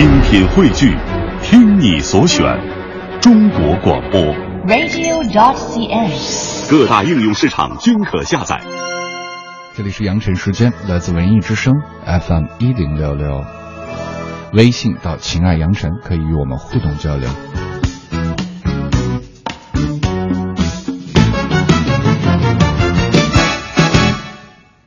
[0.00, 0.96] 精品汇聚，
[1.42, 2.42] 听你所选，
[3.20, 4.18] 中国广播。
[4.66, 6.70] radio.cn。
[6.70, 8.58] 各大应用市场均可下载。
[9.76, 11.74] 这里是羊城时间，来自文艺之声
[12.06, 13.44] FM 一零六六，
[14.54, 17.28] 微信到“情爱阳晨”可以与我们互动交流。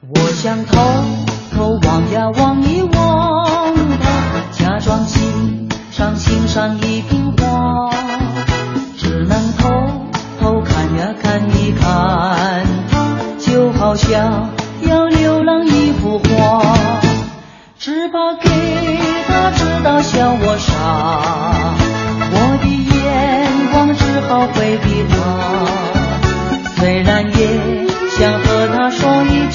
[0.09, 0.81] 我想偷
[19.27, 20.71] 他知道笑我傻，
[22.31, 25.13] 我的眼光只好回避他，
[26.77, 27.39] 虽然也
[28.17, 29.47] 想和他说一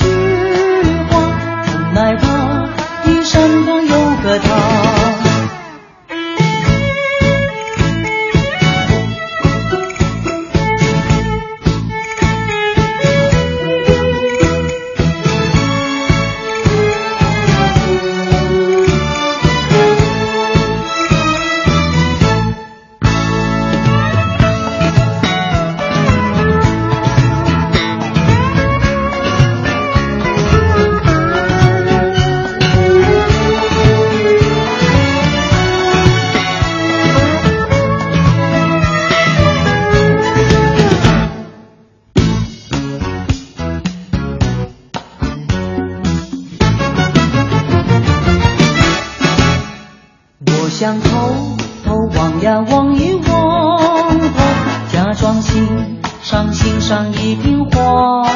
[56.30, 58.28] 赏欣赏一瓶花，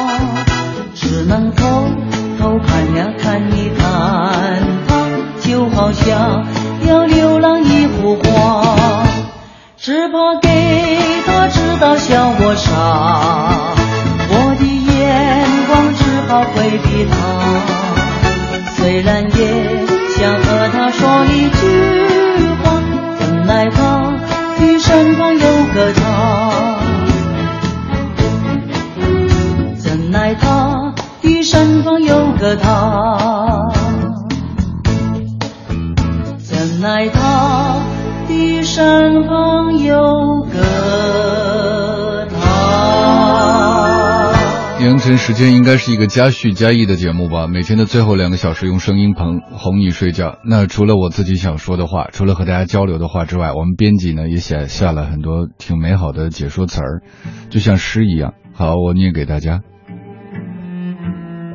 [0.95, 1.87] 只能偷
[2.39, 4.95] 偷看呀看一看他，
[5.39, 6.43] 就好像
[6.87, 9.05] 要浏览一幅画，
[9.77, 10.49] 只怕给
[11.23, 13.75] 他知道笑我傻，
[14.27, 17.13] 我的眼光只好回避他，
[18.75, 19.85] 虽然也
[20.17, 22.02] 想和他说一句
[32.43, 33.69] 个他，
[36.39, 37.79] 怎奈他
[38.27, 44.33] 的身旁有个他。
[44.81, 47.47] 凌晨时间应该是一个加叙加意的节目吧？
[47.47, 50.39] 每天的最后两个小时用声音捧哄你睡觉。
[50.43, 57.03] 那除了我自己想说的话，除了和大家交流的话之外，我们编辑呢也写下了很多挺美好的解说词儿，
[57.49, 58.33] 就像诗一样。
[58.53, 59.61] 好，我念给大家。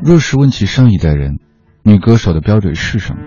[0.03, 1.38] 若是问起上一代人，
[1.82, 3.20] 女歌手的标准是什么？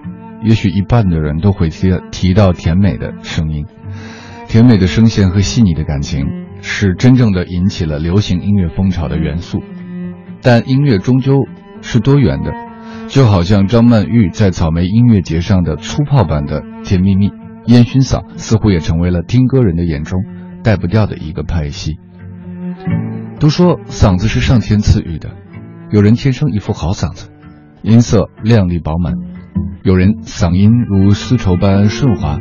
[0.43, 3.65] 也许一半的人都会提提到甜美的声音，
[4.47, 6.25] 甜美的声线和细腻的感情
[6.61, 9.61] 是真正的引起了流行音乐风潮的元素。
[10.41, 11.45] 但音乐终究
[11.81, 12.51] 是多元的，
[13.07, 17.29] 就好像张曼玉在草莓音乐节上的粗泡版的《甜蜜蜜》，
[17.67, 20.23] 烟熏嗓似乎也成为了听歌人的眼中
[20.63, 21.99] 带不掉的一个派系。
[23.39, 25.29] 都说嗓子是上天赐予的，
[25.91, 27.29] 有人天生一副好嗓子，
[27.81, 29.13] 音色亮丽饱满；
[29.83, 32.39] 有人嗓音如丝绸般顺滑，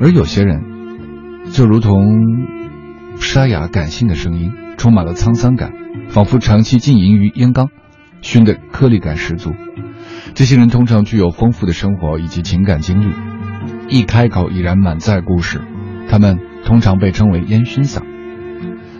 [0.00, 0.60] 而有些人
[1.52, 2.18] 就如同
[3.20, 5.72] 沙哑感性的声音，充满了沧桑感。
[6.08, 7.68] 仿佛长期浸淫于烟缸，
[8.22, 9.52] 熏得颗粒感十足。
[10.34, 13.12] 这些人通常具有丰富的生活以及情感经历，
[13.88, 15.60] 一开口已然满载故事。
[16.08, 18.02] 他们通常被称为烟熏嗓。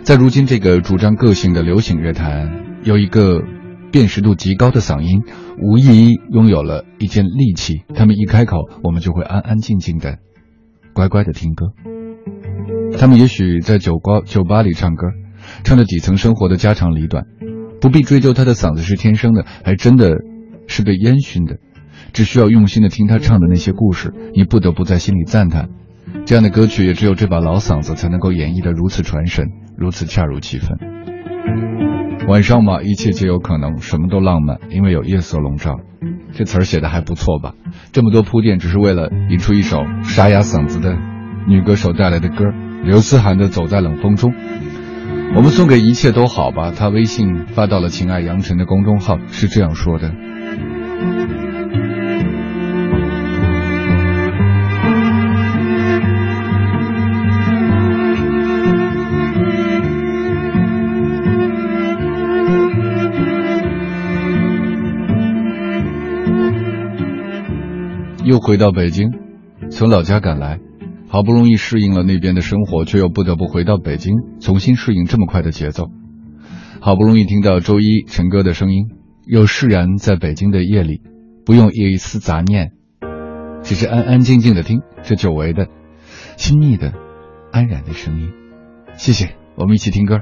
[0.03, 3.41] 在如今这个主张个性的流行乐坛，有一个
[3.91, 5.21] 辨识度极高的嗓音，
[5.61, 7.83] 无疑拥有了一件利器。
[7.95, 10.17] 他们一开口，我们就会安安静静的、
[10.93, 11.67] 乖乖的听歌。
[12.97, 15.07] 他们也许在酒吧酒吧里唱歌。
[15.63, 17.25] 唱着底层生活的家长里短，
[17.81, 20.17] 不必追究他的嗓子是天生的，还真的
[20.67, 21.57] 是被烟熏的，
[22.13, 25.69] 只需要用心的听他唱的那些故事，你不得不在心里赞叹，
[26.25, 30.77] 这样的歌曲也只有这把老嗓子才能够演绎的如此传神，如此恰如其分。
[32.29, 35.79] 晚上嘛，一切皆有可能，什么都浪漫，因为有夜色笼罩。
[36.31, 37.55] 这词儿写的还不错吧？
[37.91, 40.95] 这么多铺垫，只是为了引出一首沙哑嗓子的
[41.47, 42.45] 女歌手带来的歌，
[42.83, 44.31] 刘思涵的《走在冷风中》。
[45.35, 46.71] 我们送给一切都好吧。
[46.71, 50.11] 他微信发到了“情爱杨晨”的公众号，是这样说的：
[68.29, 69.09] 又回到北京，
[69.71, 70.59] 从老家赶来，
[71.07, 75.89] 好不容易适应了那边的生活，却又不得不回到北京，重新适应这么快的节奏。
[76.79, 78.85] 好不容易听到周一陈哥的声音，
[79.25, 81.01] 又释然在北京的夜里，
[81.43, 82.73] 不用一丝杂念，
[83.63, 85.65] 只是安安静静的听这久违的、
[86.35, 86.93] 亲密的、
[87.51, 88.29] 安然的声音。
[88.93, 90.19] 谢谢，我们一起听歌。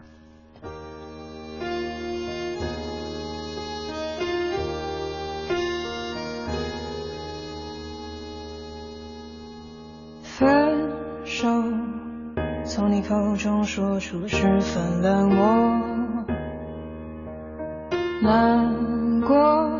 [12.69, 16.25] 从你口中说出十分冷漠，
[18.21, 19.71] 难过，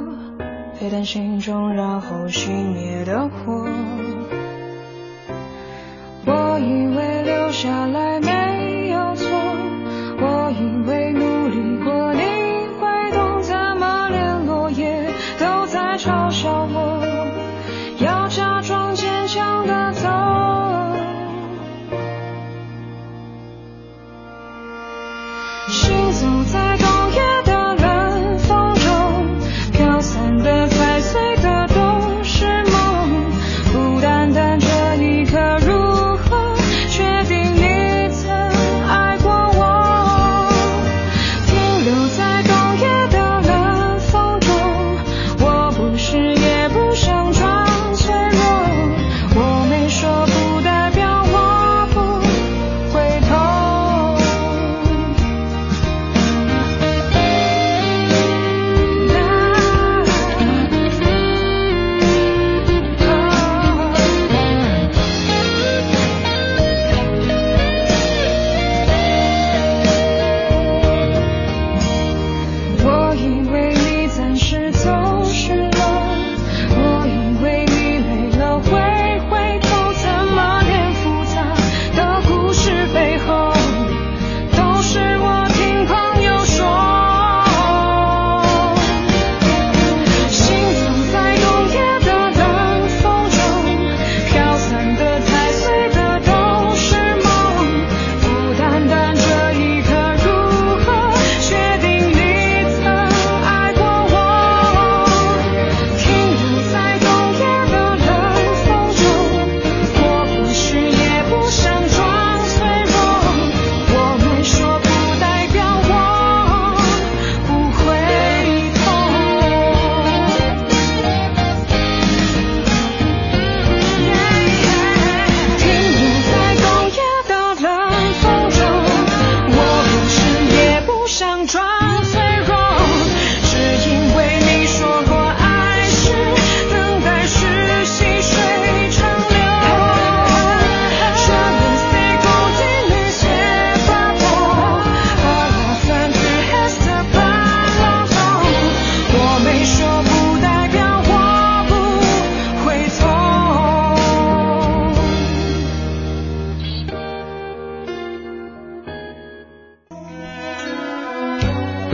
[0.80, 3.68] 沸腾心中然后熄灭的火。
[6.25, 8.22] 我以为留下来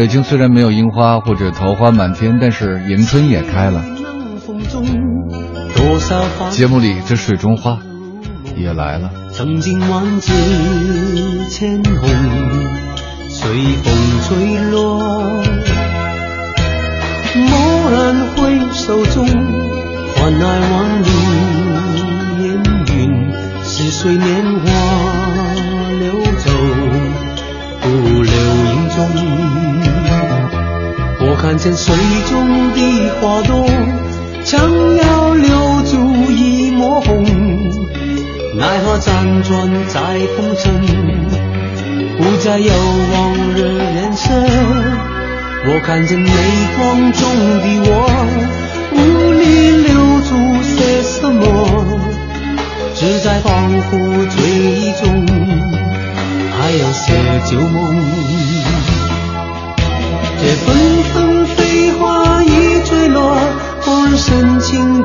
[0.04, 3.82] 北京虽然没有樱花或者桃花满天，但是迎春也开了。
[6.52, 7.78] 节目里这水中花
[8.58, 9.10] 也来了。
[9.32, 10.34] 曾经万紫
[11.50, 12.10] 千红，
[13.30, 13.50] 随
[13.82, 13.94] 风
[14.28, 15.00] 吹落。
[17.34, 21.08] 蓦然回首中，换来万里
[22.44, 22.62] 烟
[22.94, 23.32] 云，
[23.64, 24.70] 似水年华
[25.98, 26.52] 流走，
[27.80, 28.34] 不留
[28.74, 29.83] 影踪。
[31.54, 31.94] 看见水
[32.32, 32.80] 中的
[33.22, 33.64] 花朵，
[34.44, 34.60] 想
[34.98, 37.24] 要留住一抹红，
[38.58, 40.00] 奈何辗转在
[40.36, 40.82] 红尘，
[42.18, 42.74] 不再有
[43.14, 44.34] 往日颜色。
[45.68, 46.32] 我看见泪
[46.76, 47.22] 光中
[47.60, 47.92] 的我，
[48.92, 48.98] 无
[49.34, 49.44] 力
[49.86, 50.34] 留住
[50.64, 51.40] 些什么，
[52.96, 53.48] 只在恍
[53.92, 53.92] 惚
[54.28, 55.06] 醉意中，
[56.58, 57.14] 还有些
[57.46, 57.94] 旧梦。
[60.46, 60.76] 这份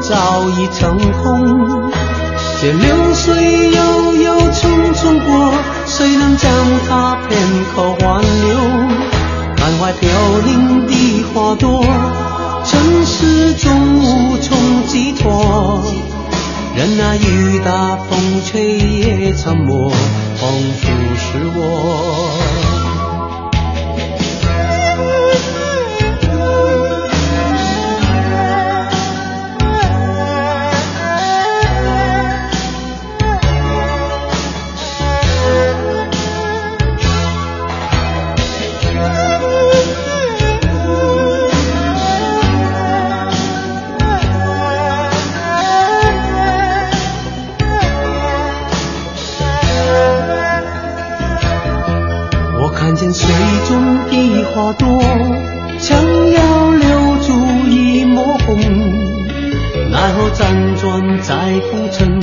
[0.00, 1.90] 早已成空。
[2.60, 5.52] 这流水悠悠匆匆过，
[5.86, 6.50] 谁能将
[6.88, 7.38] 它片
[7.72, 8.58] 刻挽留？
[9.56, 10.08] 看怀飘
[10.44, 11.84] 零的花朵，
[12.64, 15.84] 尘世中无从寄托。
[16.74, 20.50] 任那雨打风吹也沉默，仿
[20.80, 20.86] 佛
[21.16, 22.77] 是我。
[54.58, 54.88] 花朵，
[55.78, 55.96] 想
[56.32, 57.32] 要留住
[57.70, 58.58] 一抹红，
[59.92, 61.32] 奈何辗转在
[61.70, 62.18] 浮尘，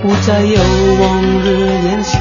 [0.00, 0.58] 不再有
[1.02, 2.16] 往日颜色。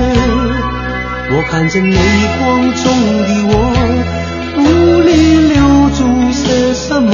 [1.30, 1.96] 我看着泪
[2.38, 2.84] 光中
[3.24, 3.54] 的我，
[4.58, 4.60] 无
[5.00, 5.10] 力
[5.54, 5.56] 留
[5.96, 6.00] 住
[6.34, 7.14] 些什么，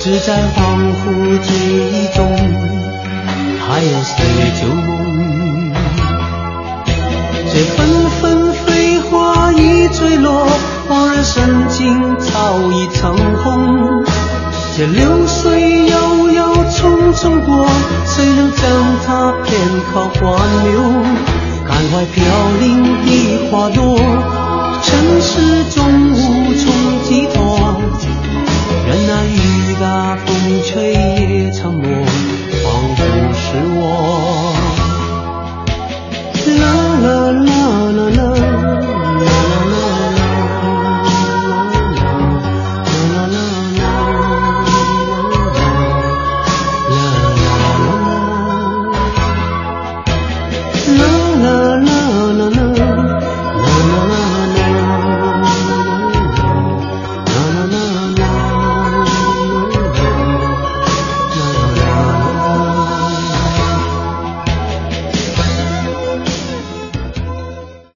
[0.00, 0.58] 只在恍
[0.98, 1.48] 惚记
[1.92, 2.26] 忆中，
[3.60, 4.12] 还有谁
[4.60, 5.72] 旧梦？
[7.52, 7.93] 这份。
[10.24, 10.48] 落，
[10.88, 14.02] 往日深情早已成空。
[14.76, 17.66] 这流水悠悠匆匆过，
[18.06, 18.62] 谁能将
[19.06, 19.52] 它片
[19.92, 20.80] 刻挽留？
[21.66, 22.24] 感怀飘
[22.58, 23.98] 零的花朵，
[24.82, 26.03] 尘世中